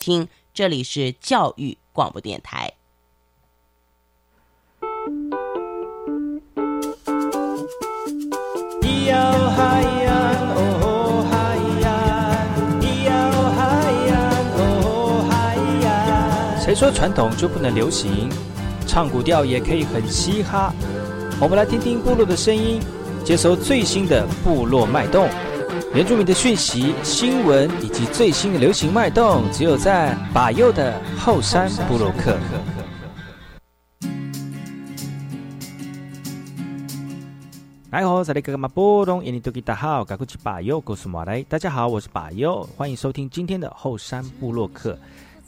[0.00, 2.72] 听，这里是教育广播电台。
[16.62, 18.30] 谁说传统就不能流行？
[18.86, 20.72] 唱古调也可以很嘻哈。
[21.40, 22.80] 我们来听听部落的声音，
[23.24, 25.28] 接收最新的部落脉动、
[25.92, 32.38] 原住民的讯息、新闻以及最新的流行脉动，只有在把右的后山部落克。
[37.90, 41.42] 来好，这里哥哥马波东，印尼多吉大好，赶快去把右告诉马来。
[41.48, 44.96] 大家好，我是把右，欢迎收听今天的后山部落克。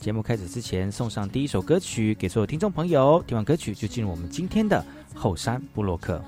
[0.00, 3.22] 节目开始之前，送上第一首歌曲给所有听众朋友。
[3.28, 6.20] 听完歌曲就进入我们今天的后山部落客。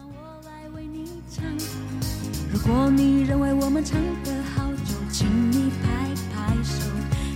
[2.55, 6.87] 如果你认为我们唱得好，就请你拍拍手，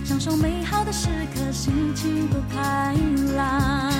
[0.05, 2.95] 享受美好的时刻，心情多开
[3.35, 3.91] 朗。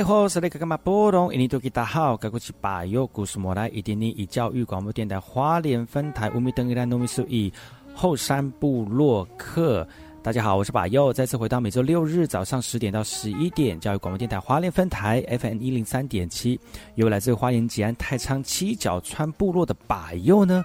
[0.00, 1.30] 那爱好是那个干嘛波动？
[1.30, 7.52] 印尼多吉大好，该过去把右故事莫来，一点点以教育广播电台花莲分台乌米登伊拉诺米苏以
[7.94, 9.86] 后山部落客。
[10.22, 16.58] 大家好，我是把右，再次回到每周六日早上十点到十一点，教育广播电台花莲分台 FM 一零三点七，
[16.94, 20.64] 由来自花莲吉安太仓七角川部落的把右呢。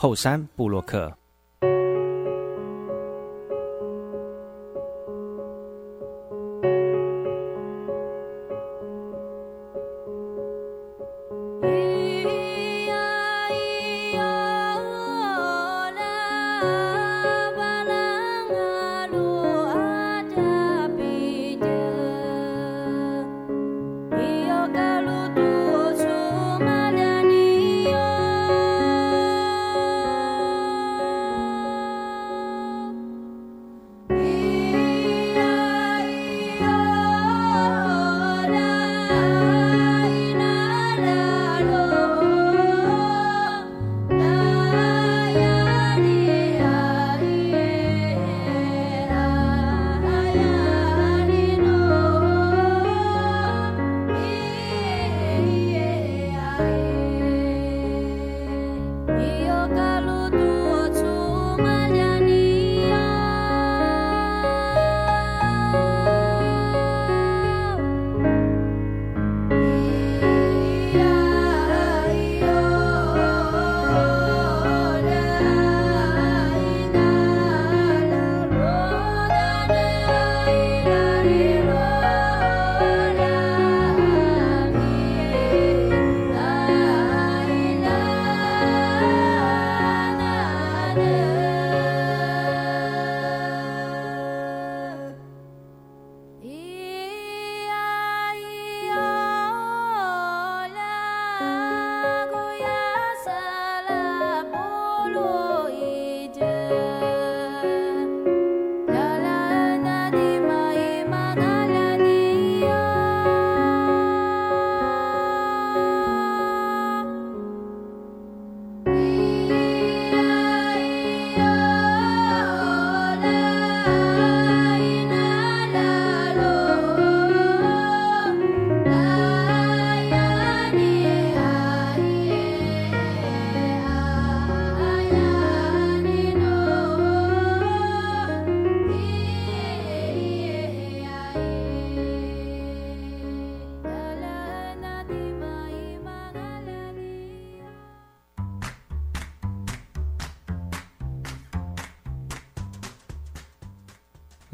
[0.00, 1.12] 后山布洛克。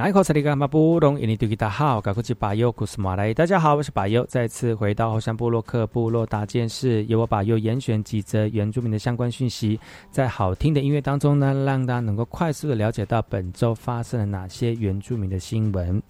[0.04, 1.18] 来，口才里干嘛不懂？
[1.18, 3.32] 印尼对吉大号，赶快去巴友古斯马来。
[3.32, 9.80] 大家好，我是巴友，再次回到后山部落克部落大件事，由我巴友严选几则原住民的相关讯息，
[10.10, 16.02] 在好听的音乐当中呢，让大家能够快速的了解到本周发生了哪些原住民的新闻。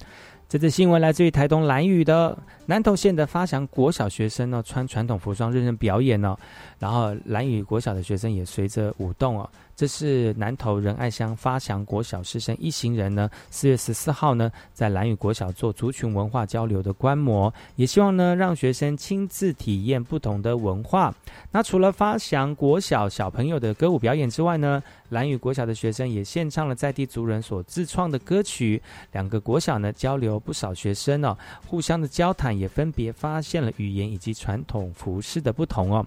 [0.49, 2.37] 这则新闻来自于台东兰屿的
[2.67, 6.37] 南投县的发祥国小学生呢，穿传统服装认真表演呢，
[6.81, 9.49] 然后兰屿国小的学生也随着舞动哦。
[9.77, 21.15] 这是南投仁爱乡发祥国小师生一行人呢，四月十四号呢，在兰屿国小做族群文化交流的观摩，也希望呢让学生亲自体验不同的文化。
[21.51, 28.81] 那除了发祥国小小朋友的歌舞表演之外呢，兰屿国小的学生也献唱了在地族人所自创的歌曲。
[29.13, 31.37] 两个国小呢交流不少学生哦，
[31.67, 36.07] 互相的交谈也分别发现了语言以及传统服饰的不同哦。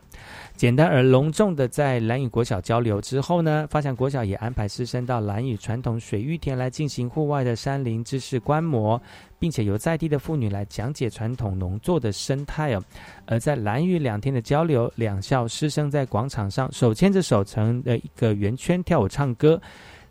[0.58, 9.00] 简单而隆重的在兰屿国小交流之后呢，发祥国小也安排师生到兰屿传统水域田来进行户外的山林知识观摩，
[9.38, 12.84] 并且由在地的妇女来讲解传统农作的生态哦。
[13.28, 19.62] 而在兰屿两天的交流，两校师生在广场上手牵着手成了一个圆圈跳舞唱歌，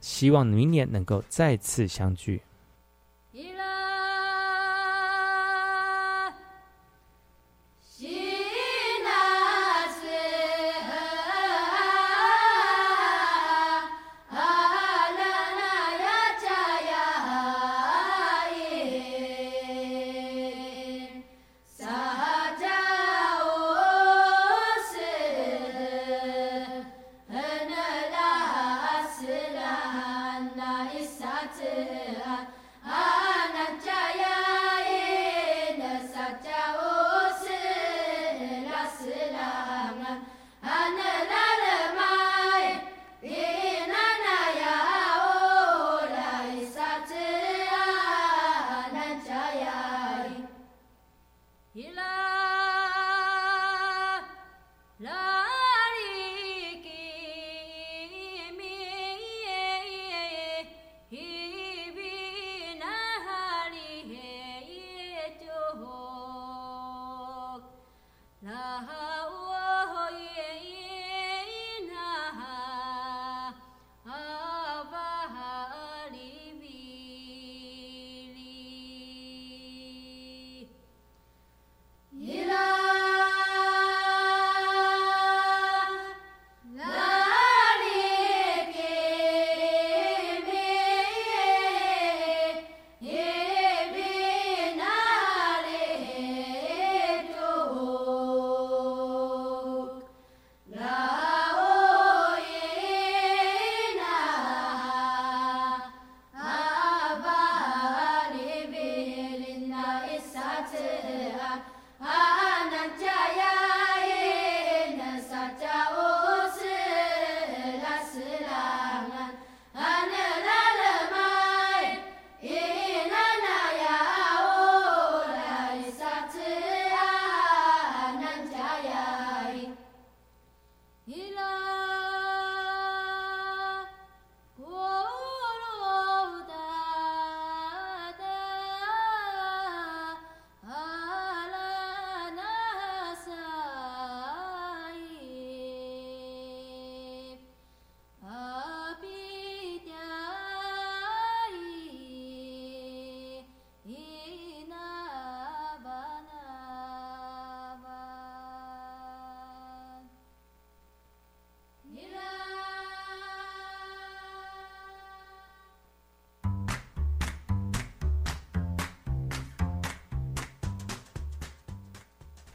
[0.01, 2.41] 希望明年能够再次相聚。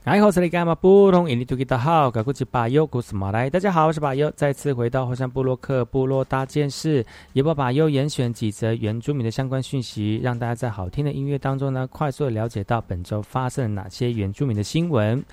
[0.03, 1.29] 哎，我是李干嘛不同？
[1.29, 3.47] 印尼土著的好，赶快去巴友故事马来。
[3.47, 15.23] 大家好，我是巴尤，再次回到火山部落克部落大件事，也把巴尤严选几则原住民的相关讯息，让大家在好听的音乐当中呢，快速的了解到本周发生了哪些原住民的新闻。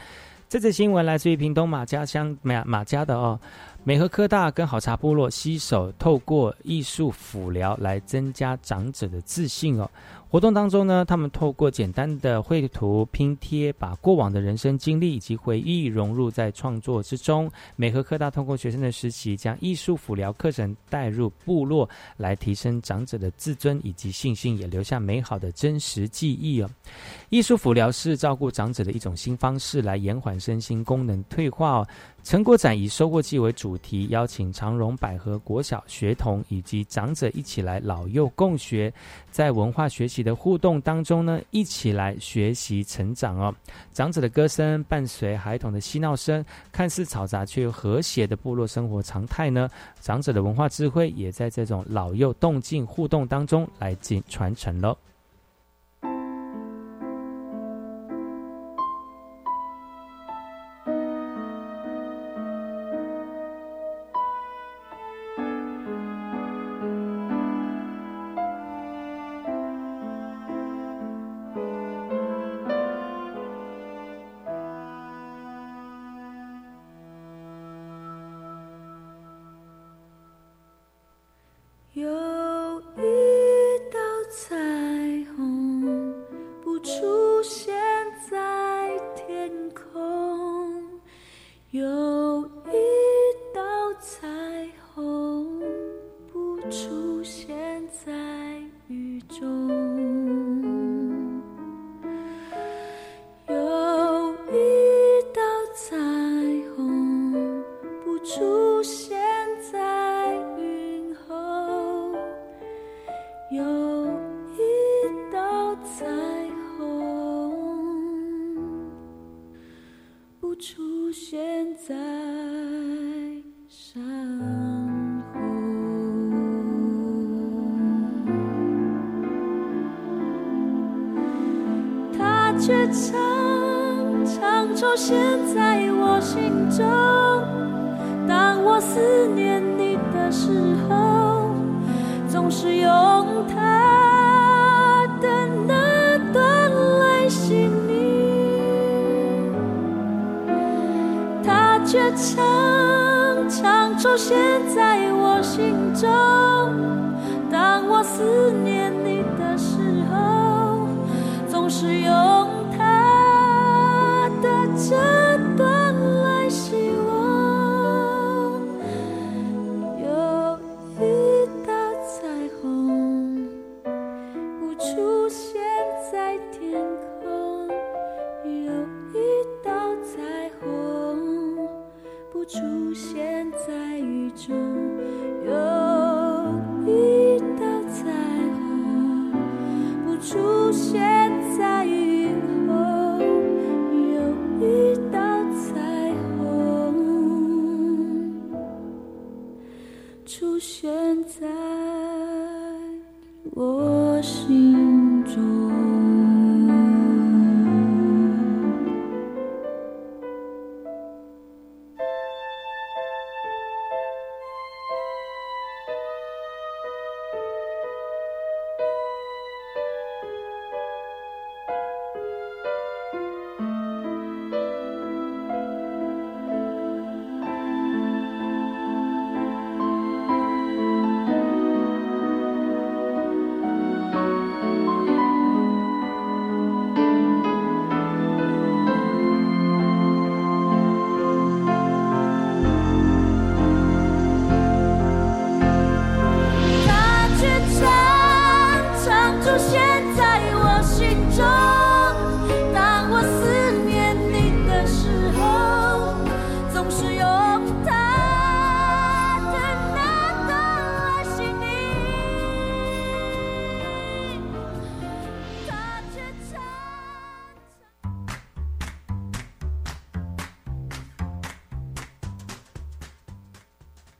[0.51, 3.41] 这次新闻来自于屏东马家乡马马家的哦，
[3.85, 9.89] 美和科大跟好茶部落携手，透过艺术辅疗来增加长者的自信哦。
[10.31, 17.51] 活动当中呢，他们透过简单的绘图拼贴，把过往的人生经历以及回忆融入在创作之中。
[17.77, 26.69] 美和科大通过学生的实习，将艺术辅疗课程带入部落，来提升长者的自尊以及信心，也留下美好的真实记忆哦。
[27.31, 31.89] 艺术辅疗是照顾长者的一种新方式，来延缓身心功能退化哦。
[32.29, 38.93] 成果展以收获季为主题，邀请长荣百合国小学童以及长者一起来老幼共学，
[39.31, 43.55] 在文化学习的互动当中呢，一起来学习成长哦。
[43.95, 49.67] 长者的歌声伴随孩童的嬉闹声，看似嘈杂却又和谐的部落生活常态呢。
[50.03, 54.95] 长者的文化智慧也在这种老幼动静互动当中来进传承了。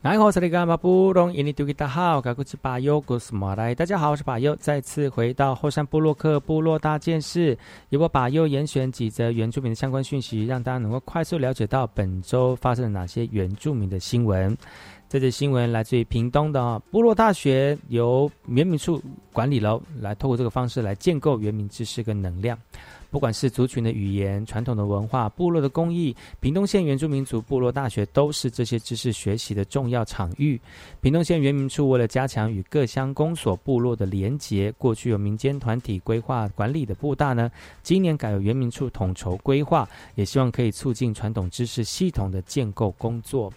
[0.00, 0.38] 大家好，我是
[4.23, 14.57] 巴友，再次回到后山部落克部落大件事，由我巴友严选几则原住民的相关讯息，让大家能够快速了解到本周发生了哪些原住民的新闻。
[15.09, 19.02] 这则新闻来自于屏东的部落大学，由原民处
[19.33, 22.57] 管理楼来透过这个方式来建构原民知识跟能量。
[23.11, 30.61] 不管是族群的语言、传统的文化、部落的工艺，屏东县原住民族部落大学都是这些知识学习的重要场域。
[31.00, 37.50] 屏东县原民处为了加强与各乡公所部落的连结，过去有民间团体规划管理的部大呢，
[37.83, 43.53] 今年改由原民处统筹规划，也希望可以促进传统知识系统的建构工作。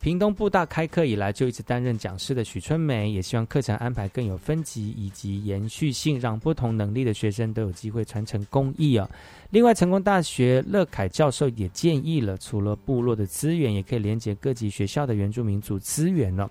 [0.00, 9.10] 屏东布大开课以来就一直担任讲师的许春梅，也希望课程安排更有分级以及延续性，让不同能力的学生都有机会传承工艺哦。
[9.50, 16.48] 另外，成功大学乐凯教授也建议了，除了部落的资源，也可以连接各级学校的原住民族资源了。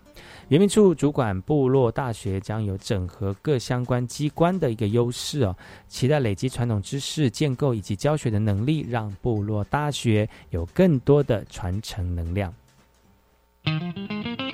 [0.50, 5.56] 原民处主管部落大学将有整合各相关机关的一个优势哦，
[5.88, 12.54] 期待累积传统知识建构以及教学的能力，让部落大学有更多的传承能量。
[13.68, 14.47] Thank you.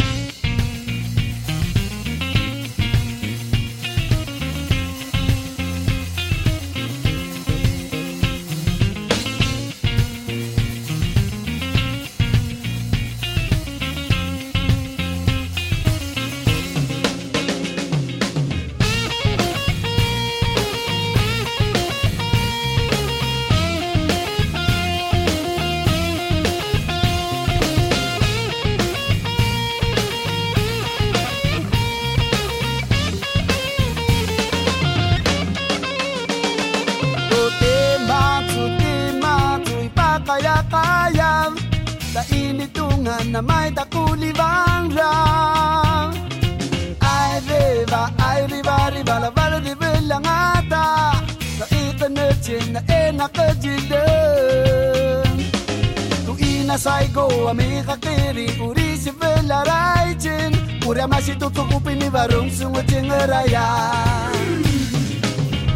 [57.50, 60.52] amiga kiri Uri si vela raijin
[60.88, 63.67] Uri amashi tu tukupi ni varung sungu jingera ya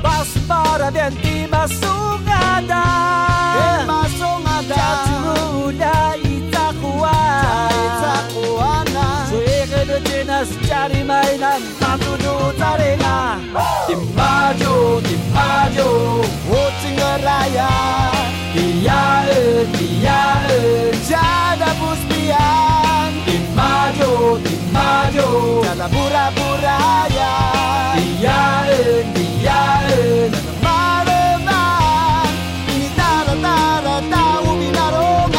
[0.03, 2.83] Bas para venti masungada
[3.87, 5.17] Masungada Jatsu
[5.67, 5.95] uda
[6.31, 7.15] itakua
[7.85, 13.15] Itakuana Suige du jinas jari mainan Tatu du tarina
[13.87, 15.89] Timajo, timajo
[16.49, 16.71] Oh
[18.57, 19.01] Iya
[20.01, 27.33] jada buspian Di mayo, di mayo Jada bura buraya
[27.97, 30.31] Diyaen, diyaen
[30.61, 32.33] Marenang
[32.67, 35.37] Binara tara tau binarongan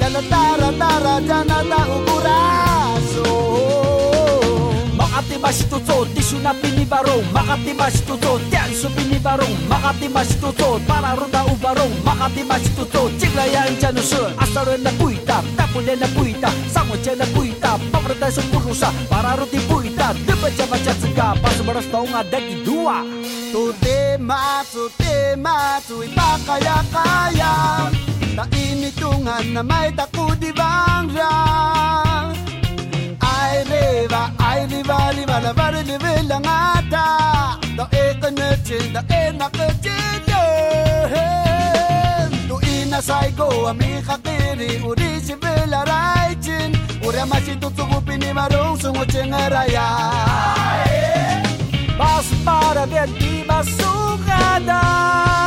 [0.00, 2.09] Jada tara tara jana tau
[5.50, 10.54] masito to di suna pini barong makati masito to tian su pini barong makati masito
[10.54, 15.42] to para ruda u barong makati masito to cik yang chano su asaro na puita
[15.58, 20.34] tapu na puita samo che na puita pamra da su kurusa para ruti puita de
[20.38, 23.02] baca baca tsuka pasu baras tau ngada ki dua.
[23.50, 27.52] To de matsu de matsu i pakaya kaya
[28.38, 32.09] na ini tungan na mai takudi bangra
[34.00, 37.04] liva ai liva liva la var liva la ngata.
[37.76, 40.42] Da e kana chin da e na ka chin yo
[42.48, 46.70] tu ina sai go a mi khatiri uri si vela rai chin.
[47.06, 49.86] Ura ma si tu tu pini marong sungo chengaraya
[50.66, 51.49] ai
[52.00, 54.80] Vas para bien e di masungada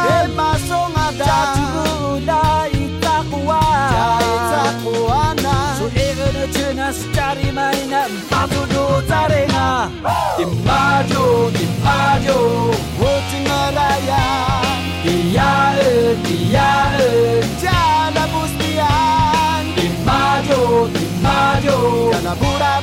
[0.05, 3.59] Di masungada Jatibula itakwa
[3.93, 9.89] Jaitakwana Suiru no tunas cari mainan Batu do tarenga
[10.37, 12.39] Imajo, imajo
[13.01, 14.23] Wutinga raya
[15.05, 20.61] Iyaen, iyaen Jala bustian Imajo,
[21.01, 21.77] imajo
[22.13, 22.82] Jala buraba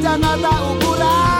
[0.00, 1.39] Jangan tak ukuran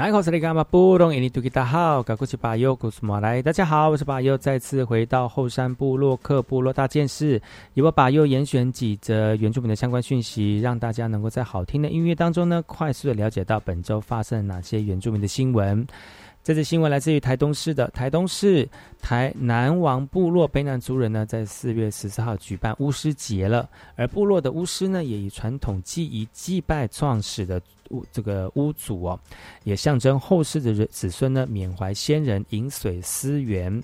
[0.00, 1.14] 来，我是你干巴不懂？
[1.14, 3.42] 印尼土著大好，赶过去巴尤古斯马来。
[3.42, 7.38] 大家好，我是巴尤，再次回到后山部落克部落大件事，
[7.74, 15.86] 由我巴尤严选几则原住民的相关讯息，让大家能够在好听的音乐当中呢，快速的了解到本周发生了哪些原住民的新闻。
[16.42, 18.66] 这则新闻来自于台东市的台东市
[19.00, 29.20] 台南王部落卑南族人呢，在四月十四号举办巫师节了，而部落的巫师呢，也以传统祭仪祭拜创始的巫这个巫祖哦，
[29.64, 33.82] 也象征后世的子孙呢缅怀先人饮水思源。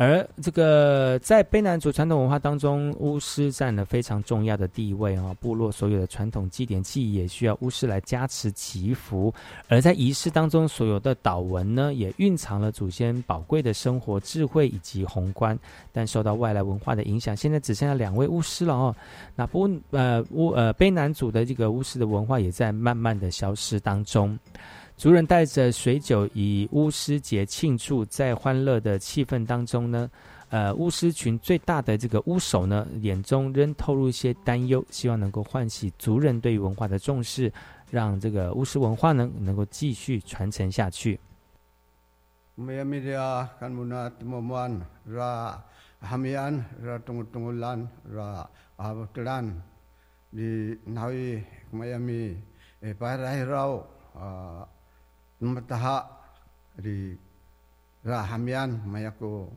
[0.00, 5.36] 而这个在卑南族传统文化当中，巫师占了非常重要的地位啊。
[5.40, 9.30] 部落所有的传统祭典祭仪也需要巫师来加持祈福，
[9.68, 15.58] 而在仪式当中所有的祷文呢，也蕴藏了祖先宝贵的生活智慧以及宏观。
[15.92, 18.96] 但受到外来文化的影响，现在只剩下两位巫师了哦。
[19.36, 24.38] 那不呃巫呃卑南族的这个巫师的文化也在慢慢的消失当中。
[25.00, 30.10] 族人带着水酒，以巫师节庆祝，在欢乐的气氛当中呢，
[30.50, 37.50] 呃，巫师群最大的这个巫首呢，眼中仍透露一些担忧，希望能够唤起族人对于文化的重视，
[37.90, 41.18] 让这个巫师文化呢能够继续传承下去。
[55.40, 56.04] mataha
[56.84, 57.16] ri
[58.04, 59.48] rahamyan mayako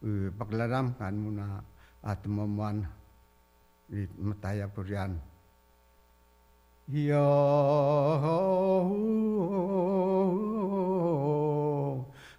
[0.00, 1.60] e, paglaram kan muna
[2.00, 2.88] at mamuan
[3.92, 5.20] ri mataya purian.
[6.88, 7.26] Yo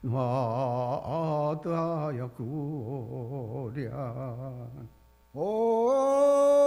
[0.08, 3.92] ma ta yakuria
[5.36, 6.67] oh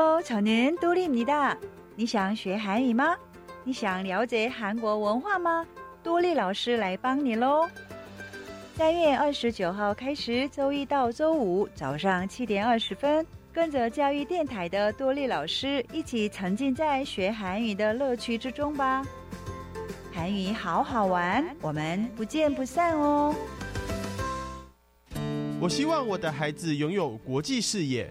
[0.00, 1.54] 녕하세요저는도리입니다
[1.96, 3.14] 你想学韩语吗？
[3.62, 5.66] 你想了解韩国文化吗？
[6.02, 7.68] 多利老师来帮你喽！
[8.74, 19.04] 三月二十九号开始，周一到周五早上七点二十分，跟着教育电台的多利老师一起沉浸在学韩语的乐趣之中吧！
[20.10, 23.34] 韩语好好玩，我们不见不散哦！
[25.60, 28.10] 我希望我的孩子拥有国际视野。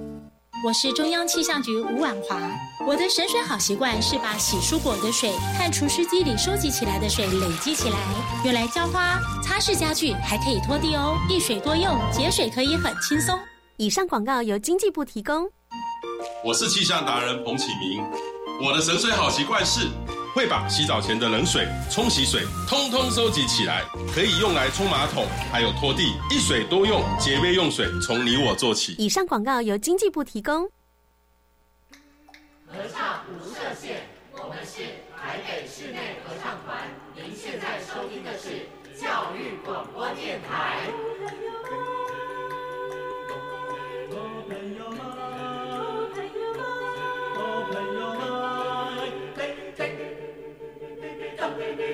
[0.63, 2.39] 我是中央气象局吴婉华。
[2.85, 7.97] 我的省水好习惯是把洗蔬果的水和除湿机里收集起来的水累积起来，
[8.45, 13.39] 用来浇花、擦拭家具，还可以拖地哦，一水多用，节水可以很轻松。
[13.77, 15.49] 以上广告由经济部提供。
[16.45, 18.03] 我是气象达人彭启明。
[18.63, 19.87] 我的省水好习惯是
[20.33, 28.95] 会把洗澡前的冷水、冲洗水通通收集起来，可以用来冲马桶，还有拖地，一水多用，节约用水，从你我做起。
[28.97, 30.63] 以上广告由经济部提供。
[32.65, 34.81] 合唱无设限，我们是
[35.17, 36.87] 台北室内合唱团。
[37.13, 40.87] 您现在收听的是教育广播电台。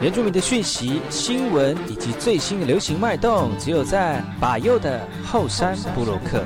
[0.00, 6.42] 原住民的讯息、新闻以及最新的流行脉动，只有在把右的后山部落克。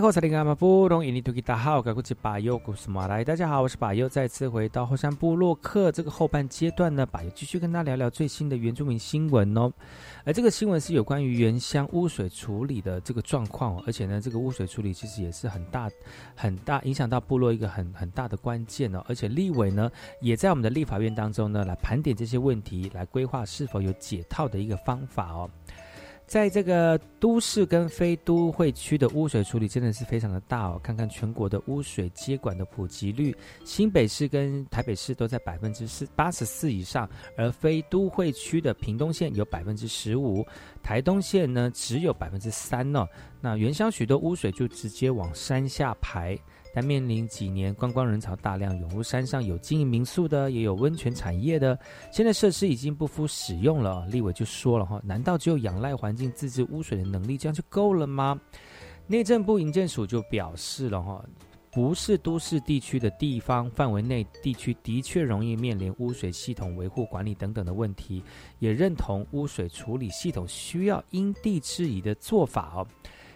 [0.00, 9.72] 好萨利嘎马布隆伊尼图吉达好，格古吉巴尤古斯马来，大家好，我是巴尤，再次回到后山部落克这个后半阶段呢，巴尤继续跟大家聊聊最新的原住民新闻哦。
[10.24, 15.90] 而这个新闻是有关于原乡污水处理的这个状况，而且呢，这个污水处理其实也是很大
[16.36, 19.04] 很大影响到部落一个很很大的关键哦。
[19.08, 25.50] 而且立委呢，也在我们的立法院当中呢，来盘点这些问题，来规划是否有解套的一个方法哦。
[26.28, 30.78] 在这个都市跟非都会区的污水处理真的是非常的大哦。
[30.84, 40.46] 看看全国的污水接管的普及率，新北市跟台北市都在百分之四八十四以上，而非都会区的屏东县有百分之十五，
[40.82, 43.06] 台东县呢只有百分之三呢。
[43.40, 46.38] 那原乡许多污水就直接往山下排，
[46.74, 51.78] 但面临几年观光人潮大量涌入山上，有经营民宿的，也有温泉产业的。
[52.12, 58.40] 现在设施已经不敷使用了，立委就说了哈，难道只有仰赖环境自治污水的能力，这样就够了吗？
[59.06, 61.24] 内政部营建署就表示了哈，
[61.72, 68.22] 不是都市地区的地方范围内地区的确容易面临污水系统维护管理等等的问题，
[68.58, 72.86] 也认同污水处理系统需要因地制宜的做法哦。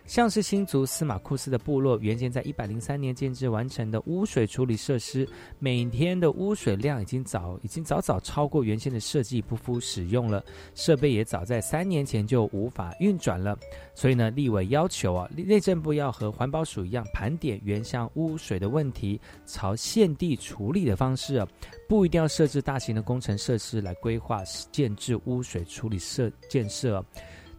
[0.07, 5.27] 像是新竹司马库斯的部落，原先在一百零三年建制完成的污水处理设施，
[5.59, 13.59] 每天的污水量已经早已经早早超过原先的设计，不敷使用了，设备也早在三年前就无法运转了。
[13.95, 21.49] 所以呢，立委要求啊，内政部要和环保署一样，盘点原乡污水的问题，朝现地处理的方式啊，
[21.89, 27.03] 不一定要设置大型的工程设施来规划建制污水处理设建设。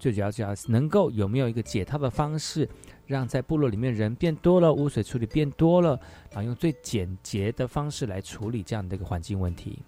[0.03, 2.67] 最主要主要能够有没有一个解套的方式，
[3.05, 5.97] 让在部落里面人变多了，污水处理变多了，
[6.33, 9.81] 啊用最简洁的方式来处理这样的一个环境问题。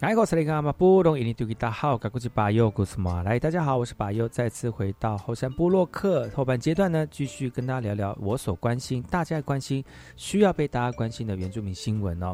[0.00, 0.06] 大
[1.72, 9.84] 号，赶过去巴佑，古斯马来，大家好，我是巴佑，再次回到后山部落客后半阶段呢，继续跟大家聊聊我所关心、大家关心、
[10.14, 12.32] 需要被大家关心的原住民新闻哦。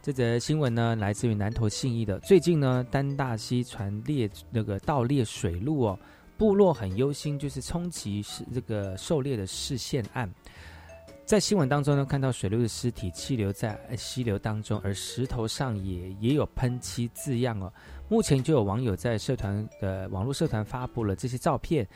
[0.00, 5.98] 这则新闻呢，来自于南投信义的，最近呢，丹大溪船列那个盗猎水路哦，
[6.38, 10.32] 部落很忧心，就是冲击是这个狩猎的视线案。
[11.24, 17.72] 在新闻当中呢，看到水鹿的尸体气流在溪流当中，而石头上也也有喷漆字样哦。
[18.08, 21.88] 目前就有网友在社团的网络社团发布了这些照片，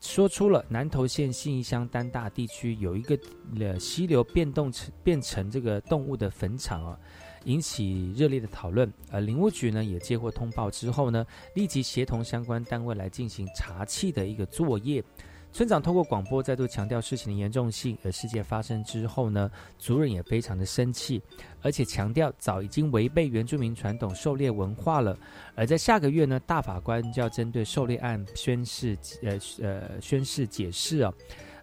[0.00, 3.18] 说出了南投县信义乡丹大地区有一个
[3.58, 6.98] 呃溪流变动成变成这个动物的坟场哦，
[7.44, 8.90] 引起热烈的讨论。
[9.10, 15.04] 而林务局呢也接获通报之后呢，立即协同相关单位来进行查气的一个作业。
[15.50, 21.20] 村长通过广播再度强调事情的严重性，而事件发生之后呢，族人也非常的生气，
[21.62, 25.18] 而且强调早已经违背原住民传统狩猎文化了。
[25.54, 31.12] 而在下个月呢，大法官就要针对狩猎案宣誓，呃呃宣誓解释啊。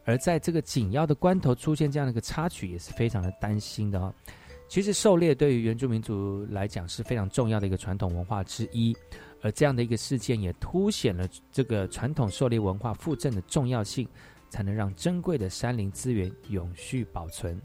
[0.04, 4.14] 而在这个紧要的关头出现这样的一个插曲，也是非常的担心的啊。
[4.68, 8.96] 其实狩猎对于原住民族来讲是非常重要的一个传统文化之一。
[9.46, 14.10] 而这样的一个事件也凸显了这个传统狩猎文化复振的重要性，
[14.50, 17.62] 才能让珍贵的山林资源永续保存。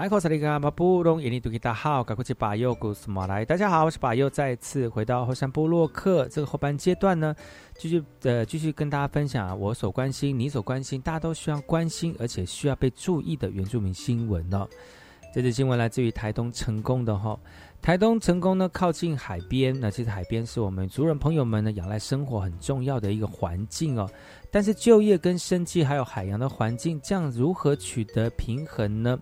[0.00, 0.14] 大家
[3.68, 7.36] 好，我是巴佑，再次回到后山部落克这个后半阶段呢，
[7.76, 14.66] 继续呃继续跟大家分享我所关心、你所关心、大家都需要关心而且需要被注意的原住民新闻呢。
[15.34, 17.38] 这则新闻来自于台东成功的哈，
[17.82, 24.10] 台东成功呢靠近海边，那其实海边是我们族人朋友们呢仰赖生活很重要的一个环境哦。
[24.50, 29.18] 但是就业跟生计还有海洋的环境，这样如何取得平衡呢？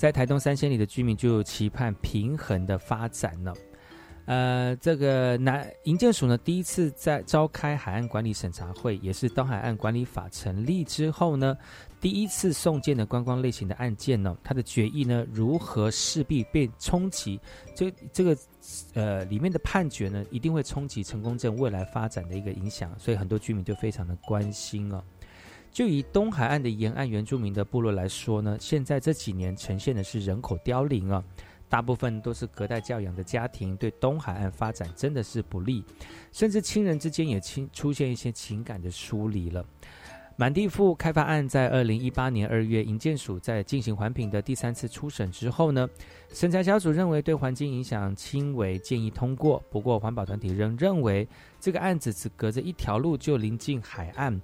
[0.00, 3.52] 在台东三千里的居民就期盼平衡的发展呢。
[4.24, 11.54] 呃，这个南营建署呢，第一次在召开海岸管理审查会，也是当海岸管理法成立之后呢，
[12.00, 17.38] 第一次送件的观光类型的案件呢，它的决议呢，如何势必被冲击？
[17.74, 18.34] 这这个
[18.94, 25.04] 呃里面的判决呢，一定会冲击成功镇未来发展的一个影响，所以很多居民就非常的关心哦。
[25.72, 31.22] 就以东海岸的沿岸原住民的部落来说呢，现在这几年呈现的是人口凋零啊。
[31.68, 35.84] 大部分都是隔代教养的家庭，对东海岸发展真的是不利，
[36.32, 39.64] 甚至亲人之间也亲出现一些情感的疏离了。
[40.34, 45.88] 满地富开发案在二零一八年二月，营建署在进行环评的第三次初审之后呢，
[46.32, 49.62] 审查小组认为对环境影响轻微，建议通过。
[49.70, 51.28] 不过环保团体仍认为
[51.60, 54.40] 这个案子只隔着一条路就临近海岸。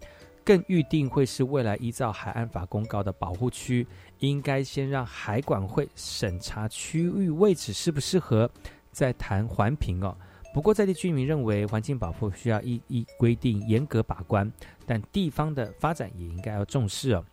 [0.47, 3.85] 更预定会是未来依照海岸法公告的保护区，
[4.21, 8.49] 应该先让海管会审查区域位置适不适合，
[8.93, 10.17] 再谈环评哦。
[10.55, 14.51] 不过在地居民认为环境保护需要一一规定严格把关，
[14.87, 17.25] 但地方的发展也应该要重视哦。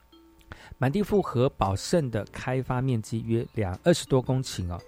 [0.80, 4.82] 满地富和宝盛的开发面积约两二十多公顷哦。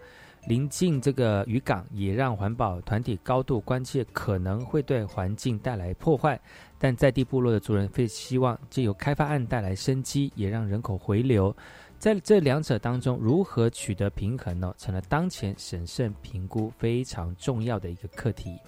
[0.47, 6.39] 临近这个渔港，也让环保团体高度关切，可能会对环境带来破坏。
[6.85, 11.51] 但在地部落的族人非希望借由开发案带来生机，也让人口回流。
[11.97, 14.71] 在这两者当中，如何取得平衡呢？
[14.77, 18.59] 成了当前审慎评估非常重要的一个课题。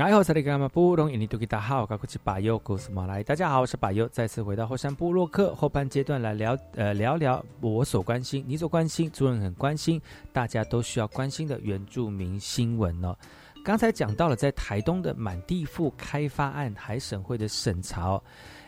[0.00, 3.22] 哎，好，萨利格玛布隆，印尼多吉达好，我是，马来。
[3.22, 10.00] 大家好，我是巴尤，再次回到后山部落克后半阶段来聊，呃，聊聊我所关心、你所关心、主人很关心、
[10.32, 13.14] 大家都需要关心的原住民新闻呢。
[13.62, 18.22] 刚才讲到了在台东的满地富开发案海审会的审查，哦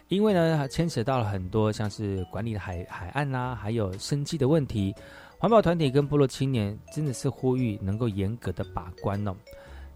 [0.08, 4.94] 因为呢牵扯到了很多像是管理海海岸啦，还有生计的问题，
[5.38, 9.34] 环保团体跟部落青年真的是呼吁能够严格的把关哦。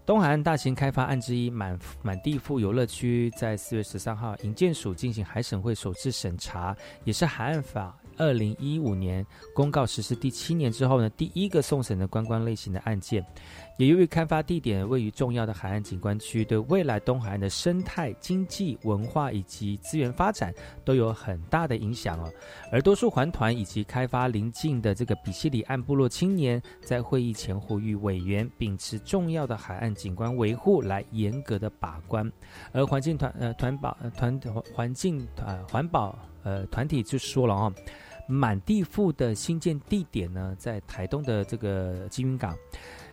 [0.07, 13.25] 东海岸大型开发案之一满满地富游乐区，在四月十三号，营建署进行海审会首次审查，也是海岸法二零一五年公告实施第七年之后呢，第一个送审的观光类型的案件。
[13.77, 20.51] 也由于开发地点位于重要的海岸景观区，对未来东海岸的生态、经济、文化以及资源发展
[20.83, 22.27] 都有很大的影响哦。
[22.71, 32.31] 而多数环团以及开发邻近的这个比西里岸部落青年，在会议前呼吁委员秉持重要的海岸景观维护来严格的把关。
[32.71, 34.39] 而环境团呃团保团
[34.73, 37.71] 环境呃环保呃团体就说了哦，
[38.27, 42.55] 满地富的新建地点呢，在台东的这个金云港。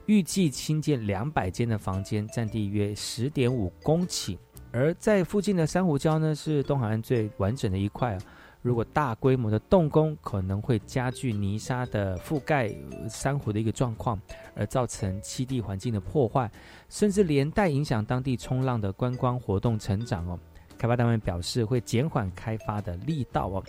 [0.07, 4.37] 预计新建两百间的房间，占地约十点五公顷。
[4.71, 8.19] 而在附近的珊瑚礁呢，是东海岸最完整的一块。
[8.61, 12.75] 如果大规模的动工，可能会加剧泥沙的覆盖
[13.09, 14.21] 珊瑚的一个状况，
[14.55, 16.51] 而造成栖地环境的破坏，
[16.89, 20.39] 甚至连带影响当地冲浪的观光活动成长哦。
[20.77, 23.65] 开发单位表示，会减缓开发的力道哦。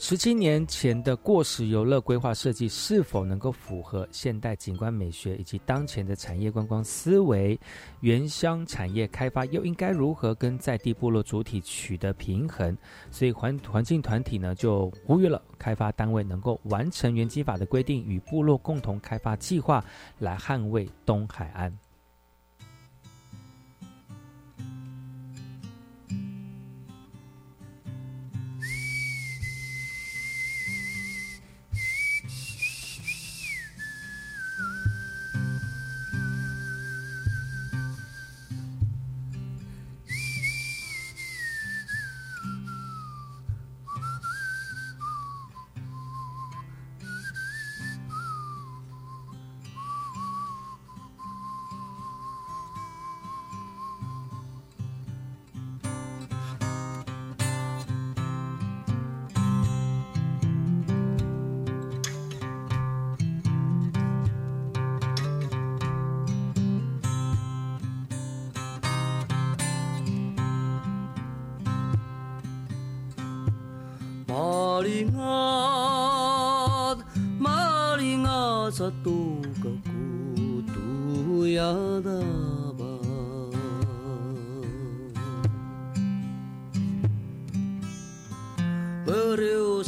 [0.00, 7.58] 十七年前的过时游乐规划设计是否能够符合现代景观美学以及当前的产业观光思维？
[7.98, 12.78] 原乡产业开发又应该如何跟在地部落主体取得平衡？
[13.10, 19.84] 所以环环境团体呢就呼吁了开发单位能够完成原基法的规定，与部落共同开发计划，
[20.20, 21.76] 来捍卫东海岸。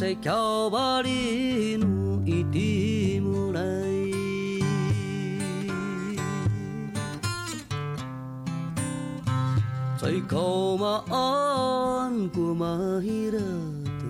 [0.01, 3.61] 在峭拔里努一滴木来，
[10.01, 12.67] 在峭马鞍过马
[13.03, 13.39] 伊拉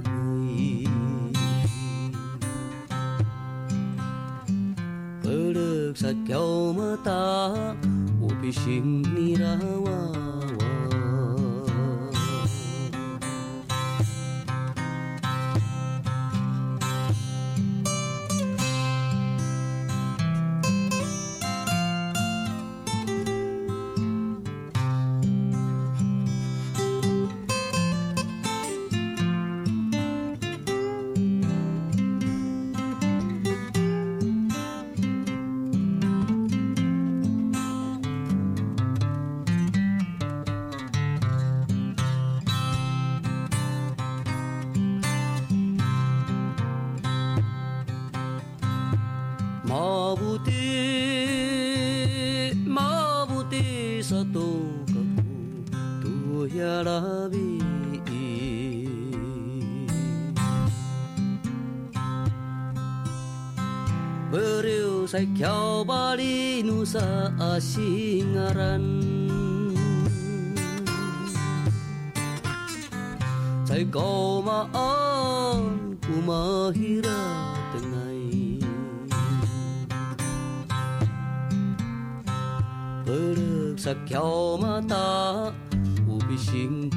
[0.04, 0.10] 来，
[5.24, 7.52] 勒个山峭马塔
[8.20, 10.29] 乌皮生尼拉哇。
[65.36, 68.84] Kyaw bali nu sa asingaran
[73.70, 78.58] Say ko maan kumahira tengay
[83.06, 85.54] Pereg sa kyaw mata
[86.10, 86.90] ubising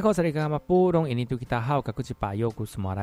[0.00, 0.58] nirawa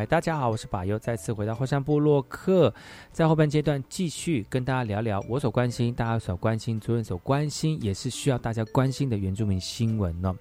[0.07, 2.73] 大家好，我是巴优，再次回到后山部落客，
[3.11, 10.33] 在后半阶段继续跟大家聊聊我所关心、大家所关心、主任所关心，也是需要大家关心的原住民新闻呢。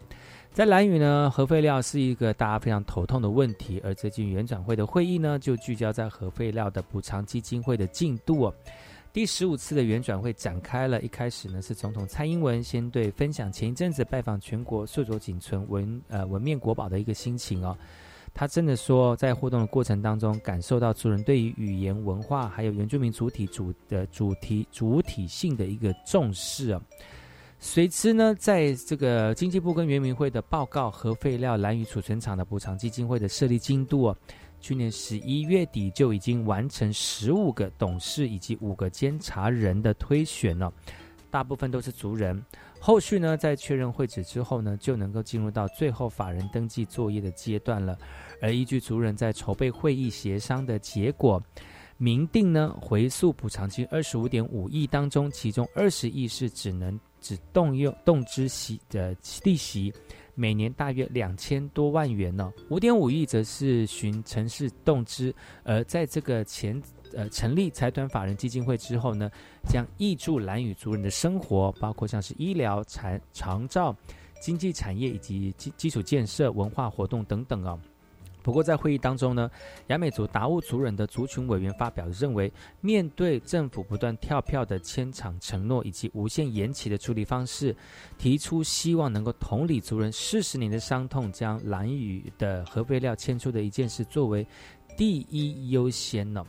[0.50, 8.54] 在蓝屿呢，核废料是一个大家非常头痛的问题，而最近原转会的会议呢，就聚焦在核废料的补偿基金会的进度哦。
[9.16, 17.74] 第十五次的圆转会展开了，一开始呢是总统蔡英文先对分享前一阵子拜访全国硕果仅存文呃文面国宝的一个心情哦。
[18.34, 26.82] 他真的说，在互动的过程当中，感受到族人对于语言文化还有原住民主体主的主题主体性的一个重视啊。
[27.58, 34.16] 随之呢，在这个经济部跟原民会的报告核废料蓝鱼储存厂的补偿基金会的设立进度啊，
[34.60, 40.72] 去年十一月底就已经完成十五个董事以及五个监察人的推选了，
[41.30, 42.42] 大部分都是族人。
[42.78, 47.96] 后续呢，在确认会址之后呢，就能够进入到最后法人登记作业的阶段了。
[48.40, 51.42] 而依据族人在筹备会议协商的结果，
[51.96, 59.92] 明定呢回溯补偿金二十五点五亿当中，其中二十亿是只能只动用动之息的利息，
[60.36, 62.52] 每年大约两千多万元呢。
[62.68, 65.34] 五点五亿则是寻城市动支，
[65.64, 66.80] 而在这个前
[67.12, 69.28] 呃成立财团法人基金会之后呢，
[69.68, 73.96] 将挹注蓝屿族人的生活，包括像是医疗、产长照、
[74.40, 77.76] 经济产业以及基基础建设、文化活动等等啊。
[78.46, 79.50] 不过，在会议当中呢，
[79.88, 87.74] 雅美族达悟族人的族群委员发表认为，面对政府不断跳票的迁场承诺以及无限延期的处理方式，
[88.16, 94.46] 提出希望能够同理族人四十年的伤痛，将蓝屿的核废料迁出的一件事作为
[94.96, 96.46] 第一优先呢。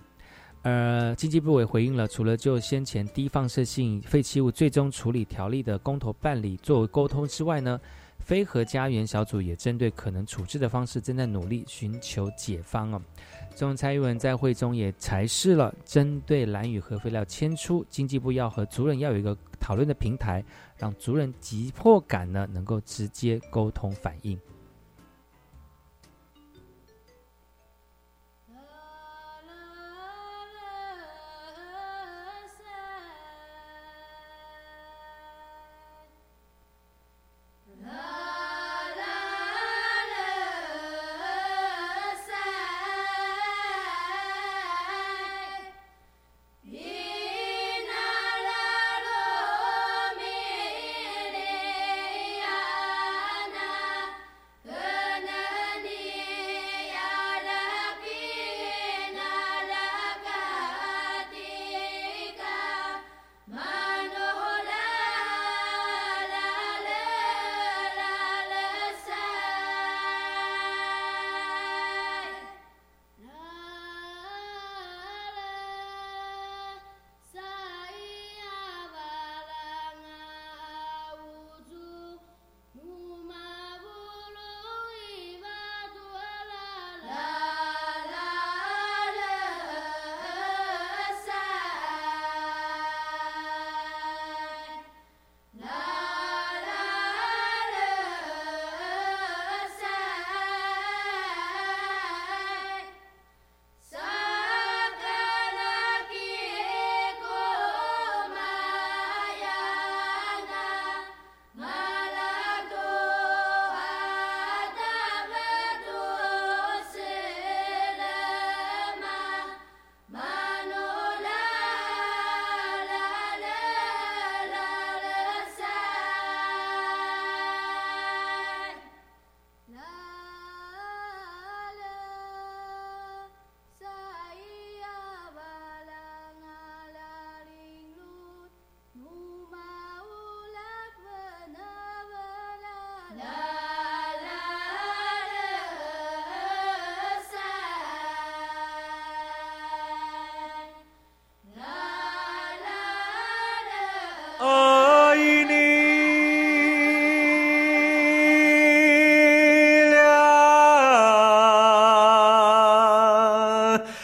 [0.62, 7.82] 呃，经济部也回应了，除了就先前低放射性废弃物最终处理条例的公投办理作为沟通之外呢。
[8.28, 13.02] 非核家园小组也针对可能处置的方式，正在努力寻求解方哦。
[13.56, 20.44] 总裁蔡文在会中也阐释了，针对蓝屿核废料迁出，经济部要和族人要有一个讨论的平台，
[20.76, 24.38] 让族人急迫感呢能够直接沟通反应。